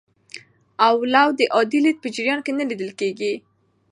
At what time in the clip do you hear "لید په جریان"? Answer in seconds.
1.85-2.39